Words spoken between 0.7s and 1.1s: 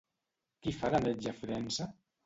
fa de